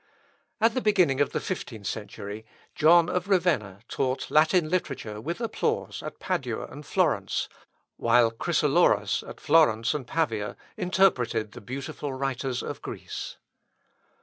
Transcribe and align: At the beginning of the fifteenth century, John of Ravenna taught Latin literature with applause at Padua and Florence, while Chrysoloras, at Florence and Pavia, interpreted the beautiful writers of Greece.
At 0.59 0.73
the 0.73 0.81
beginning 0.81 1.21
of 1.21 1.29
the 1.31 1.39
fifteenth 1.39 1.85
century, 1.85 2.43
John 2.73 3.07
of 3.07 3.27
Ravenna 3.29 3.81
taught 3.87 4.31
Latin 4.31 4.67
literature 4.67 5.21
with 5.21 5.39
applause 5.39 6.01
at 6.01 6.17
Padua 6.19 6.65
and 6.71 6.83
Florence, 6.83 7.47
while 7.97 8.31
Chrysoloras, 8.31 9.21
at 9.29 9.39
Florence 9.39 9.93
and 9.93 10.07
Pavia, 10.07 10.55
interpreted 10.75 11.51
the 11.51 11.61
beautiful 11.61 12.13
writers 12.13 12.63
of 12.63 12.81
Greece. 12.81 13.37